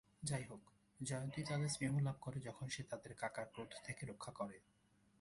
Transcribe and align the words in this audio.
যাইহোক, 0.23 0.63
জয়ন্তী 0.99 1.41
তাদের 1.43 1.67
স্নেহ 1.67 1.93
লাভ 1.99 2.17
করে 2.21 2.39
যখন 2.39 2.67
সে 2.67 2.81
তাদের 2.83 3.11
কাকার 3.15 3.45
ক্রোধ 3.45 3.71
থেকে 3.85 4.05
রক্ষা 4.05 4.31
করে। 4.31 4.57